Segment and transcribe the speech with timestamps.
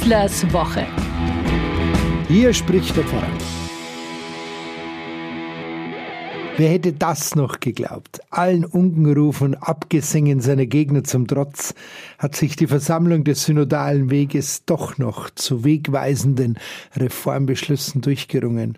[0.00, 0.86] Wieslers Woche.
[2.28, 3.26] Hier spricht der Pfarrer.
[6.56, 8.20] Wer hätte das noch geglaubt?
[8.30, 11.74] Allen Unkenruf und Abgesängen seiner Gegner zum Trotz
[12.16, 16.58] hat sich die Versammlung des synodalen Weges doch noch zu wegweisenden
[16.94, 18.76] Reformbeschlüssen durchgerungen.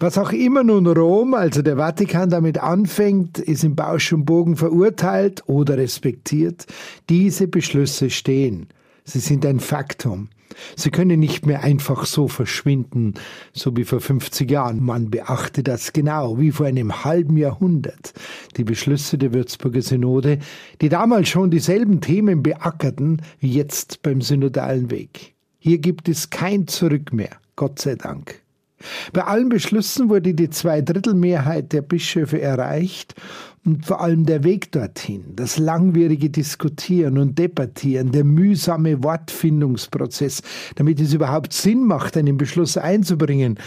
[0.00, 4.56] Was auch immer nun Rom, also der Vatikan, damit anfängt, ist im Bausch und Bogen
[4.56, 6.64] verurteilt oder respektiert.
[7.10, 8.68] Diese Beschlüsse stehen.
[9.04, 10.28] Sie sind ein Faktum.
[10.76, 13.14] Sie können nicht mehr einfach so verschwinden,
[13.52, 14.82] so wie vor 50 Jahren.
[14.82, 18.12] Man beachte das genau, wie vor einem halben Jahrhundert.
[18.56, 20.38] Die Beschlüsse der Würzburger Synode,
[20.80, 25.34] die damals schon dieselben Themen beackerten wie jetzt beim synodalen Weg.
[25.58, 28.42] Hier gibt es kein Zurück mehr, Gott sei Dank.
[29.12, 33.14] Bei allen Beschlüssen wurde die Zweidrittelmehrheit der Bischöfe erreicht
[33.64, 40.42] und vor allem der Weg dorthin, das langwierige Diskutieren und Debattieren, der mühsame Wortfindungsprozess,
[40.74, 43.58] damit es überhaupt Sinn macht, einen Beschluss einzubringen,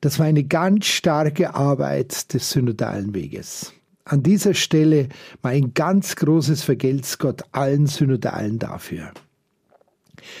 [0.00, 3.72] das war eine ganz starke Arbeit des synodalen Weges.
[4.04, 5.08] An dieser Stelle
[5.42, 9.10] mein ganz großes Vergelt's Gott allen Synodalen dafür.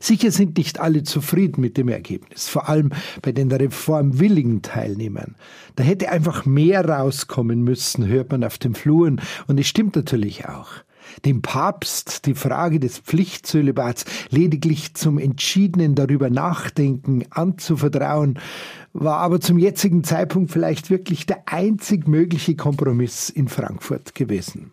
[0.00, 2.90] Sicher sind nicht alle zufrieden mit dem Ergebnis, vor allem
[3.22, 5.36] bei den reformwilligen Teilnehmern.
[5.76, 10.46] Da hätte einfach mehr rauskommen müssen, hört man auf den Fluren, und es stimmt natürlich
[10.46, 10.68] auch.
[11.24, 18.38] Dem Papst die Frage des Pflichtzölibats lediglich zum entschiedenen darüber nachdenken anzuvertrauen,
[18.92, 24.72] war aber zum jetzigen Zeitpunkt vielleicht wirklich der einzig mögliche Kompromiss in Frankfurt gewesen.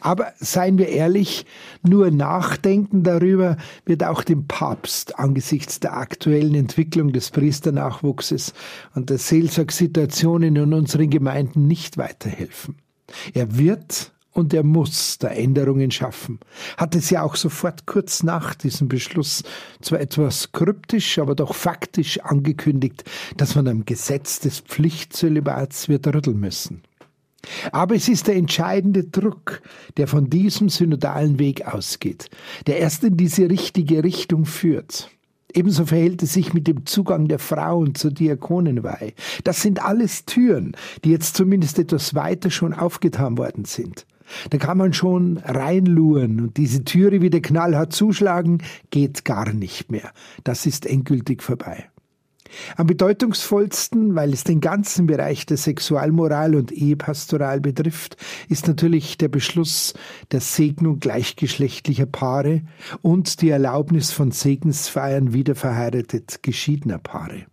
[0.00, 1.46] Aber seien wir ehrlich,
[1.82, 8.54] nur Nachdenken darüber wird auch dem Papst angesichts der aktuellen Entwicklung des Priesternachwuchses
[8.94, 12.76] und der Seelsorgsituationen in unseren Gemeinden nicht weiterhelfen.
[13.34, 16.38] Er wird und er muss da Änderungen schaffen.
[16.76, 19.42] Hat es ja auch sofort kurz nach diesem Beschluss
[19.80, 23.04] zwar etwas kryptisch, aber doch faktisch angekündigt,
[23.36, 26.82] dass man am Gesetz des Pflichtzölibats wird rütteln müssen.
[27.72, 29.62] Aber es ist der entscheidende Druck,
[29.96, 32.28] der von diesem synodalen Weg ausgeht,
[32.66, 35.10] der erst in diese richtige Richtung führt.
[35.54, 39.14] Ebenso verhält es sich mit dem Zugang der Frauen zur Diakonenweihe.
[39.44, 44.06] Das sind alles Türen, die jetzt zumindest etwas weiter schon aufgetan worden sind.
[44.50, 50.12] Da kann man schon reinluren und diese Türe wieder knallhart zuschlagen, geht gar nicht mehr.
[50.44, 51.88] Das ist endgültig vorbei.
[52.76, 58.16] Am bedeutungsvollsten, weil es den ganzen Bereich der Sexualmoral und Ehepastoral betrifft,
[58.48, 59.94] ist natürlich der Beschluss
[60.32, 62.62] der Segnung gleichgeschlechtlicher Paare
[63.02, 67.46] und die Erlaubnis von Segensfeiern wiederverheiratet geschiedener Paare.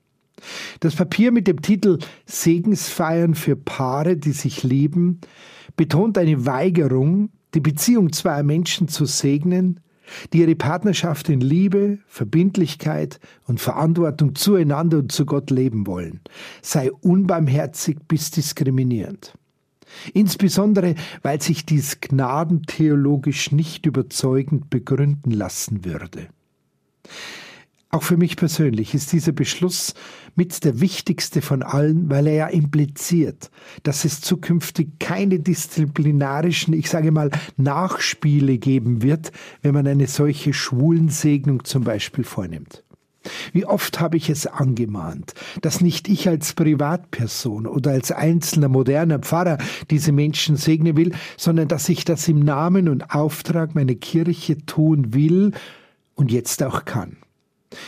[0.80, 5.22] Das Papier mit dem Titel Segensfeiern für Paare, die sich lieben,
[5.76, 9.80] betont eine Weigerung, die Beziehung zweier Menschen zu segnen,
[10.34, 16.22] die ihre Partnerschaft in Liebe, Verbindlichkeit und Verantwortung zueinander und zu Gott leben wollen,
[16.62, 19.34] sei unbarmherzig bis diskriminierend.
[20.14, 26.28] Insbesondere, weil sich dies gnadentheologisch nicht überzeugend begründen lassen würde.
[27.96, 29.94] Auch für mich persönlich ist dieser Beschluss
[30.36, 33.50] mit der wichtigste von allen, weil er ja impliziert,
[33.84, 40.52] dass es zukünftig keine disziplinarischen, ich sage mal, Nachspiele geben wird, wenn man eine solche
[40.52, 42.84] Schwulensegnung zum Beispiel vornimmt.
[43.54, 49.20] Wie oft habe ich es angemahnt, dass nicht ich als Privatperson oder als einzelner moderner
[49.20, 49.58] Pfarrer
[49.90, 55.14] diese Menschen segnen will, sondern dass ich das im Namen und Auftrag meiner Kirche tun
[55.14, 55.54] will
[56.16, 57.16] und jetzt auch kann.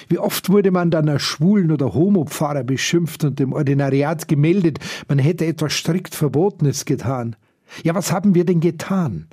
[0.10, 5.20] Wie oft wurde man dann als Schwulen- oder Homopfarrer beschimpft und dem Ordinariat gemeldet, man
[5.20, 7.36] hätte etwas strikt Verbotenes getan.
[7.84, 9.28] Ja, was haben wir denn getan?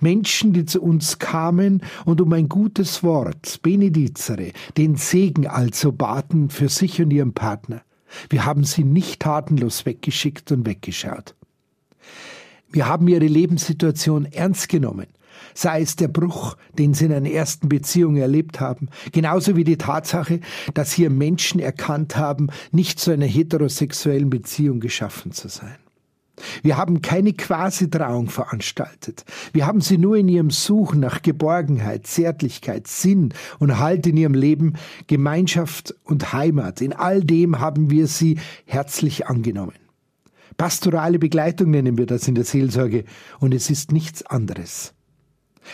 [0.00, 6.50] Menschen, die zu uns kamen und um ein gutes Wort, Benedizere, den Segen also baten
[6.50, 7.82] für sich und ihren Partner.
[8.30, 11.34] Wir haben sie nicht tatenlos weggeschickt und weggeschaut.
[12.74, 15.06] Wir haben ihre Lebenssituation ernst genommen
[15.54, 19.78] sei es der Bruch, den sie in einer ersten Beziehung erlebt haben, genauso wie die
[19.78, 20.40] Tatsache,
[20.74, 25.76] dass hier Menschen erkannt haben, nicht zu einer heterosexuellen Beziehung geschaffen zu sein.
[26.62, 29.24] Wir haben keine Quasi-Trauung veranstaltet.
[29.52, 34.34] Wir haben sie nur in ihrem Suchen nach Geborgenheit, Zärtlichkeit, Sinn und Halt in ihrem
[34.34, 34.74] Leben,
[35.06, 36.80] Gemeinschaft und Heimat.
[36.80, 39.83] In all dem haben wir sie herzlich angenommen.
[40.56, 43.04] Pastorale Begleitung nennen wir das in der Seelsorge
[43.40, 44.94] und es ist nichts anderes.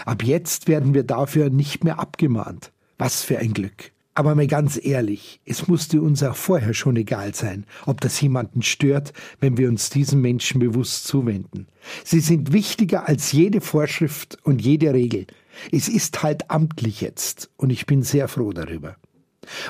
[0.04, 2.72] Ab jetzt werden wir dafür nicht mehr abgemahnt.
[2.98, 3.92] Was für ein Glück.
[4.14, 8.60] Aber mal ganz ehrlich, es musste uns auch vorher schon egal sein, ob das jemanden
[8.60, 11.68] stört, wenn wir uns diesen Menschen bewusst zuwenden.
[12.04, 15.26] Sie sind wichtiger als jede Vorschrift und jede Regel.
[15.72, 18.96] Es ist halt amtlich jetzt und ich bin sehr froh darüber.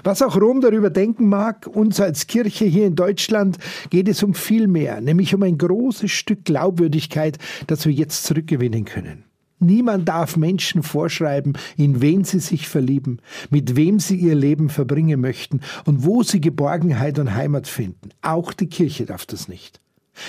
[0.04, 3.58] Was auch Rom darüber denken mag, uns als Kirche hier in Deutschland
[3.90, 8.84] geht es um viel mehr, nämlich um ein großes Stück Glaubwürdigkeit, das wir jetzt zurückgewinnen
[8.84, 9.24] können.
[9.62, 15.20] Niemand darf Menschen vorschreiben, in wen sie sich verlieben, mit wem sie ihr Leben verbringen
[15.20, 18.08] möchten und wo sie Geborgenheit und Heimat finden.
[18.22, 19.80] Auch die Kirche darf das nicht.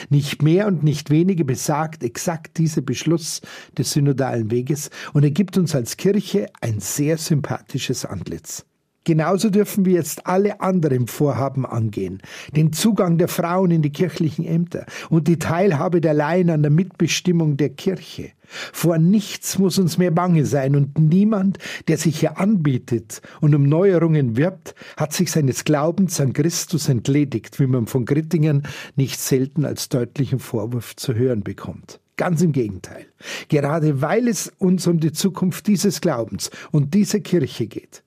[0.09, 3.41] Nicht mehr und nicht weniger besagt exakt dieser Beschluss
[3.77, 8.65] des synodalen Weges und er gibt uns als Kirche ein sehr sympathisches Antlitz.
[9.03, 12.21] Genauso dürfen wir jetzt alle anderen Vorhaben angehen.
[12.55, 16.71] Den Zugang der Frauen in die kirchlichen Ämter und die Teilhabe der Laien an der
[16.71, 18.31] Mitbestimmung der Kirche.
[18.45, 21.57] Vor nichts muss uns mehr bange sein und niemand,
[21.87, 27.59] der sich hier anbietet und um Neuerungen wirbt, hat sich seines Glaubens an Christus entledigt,
[27.59, 28.63] wie man von Grittingern
[28.95, 31.99] nicht selten als deutlichen Vorwurf zu hören bekommt.
[32.17, 33.07] Ganz im Gegenteil.
[33.47, 38.03] Gerade weil es uns um die Zukunft dieses Glaubens und dieser Kirche geht,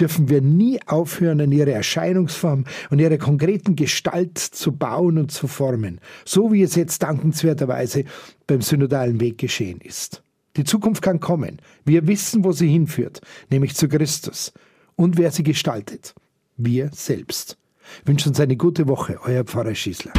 [0.00, 5.48] dürfen wir nie aufhören, an ihre Erscheinungsform und ihre konkreten Gestalt zu bauen und zu
[5.48, 8.04] formen, so wie es jetzt dankenswerterweise
[8.46, 10.22] beim synodalen Weg geschehen ist.
[10.56, 11.58] Die Zukunft kann kommen.
[11.84, 13.20] Wir wissen, wo sie hinführt,
[13.50, 14.52] nämlich zu Christus.
[14.96, 16.14] Und wer sie gestaltet?
[16.56, 17.56] Wir selbst.
[18.02, 20.12] Ich wünsche uns eine gute Woche, euer Pfarrer Schießler.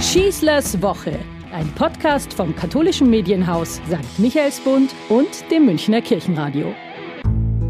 [0.00, 1.18] Schießlers Woche,
[1.52, 4.18] ein Podcast vom katholischen Medienhaus St.
[4.18, 6.74] Michaelsbund und dem Münchner Kirchenradio.